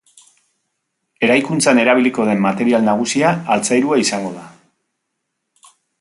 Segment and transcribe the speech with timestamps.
[1.27, 4.51] Eraikuntzan erabiliko den material nagusia altzairua izango da.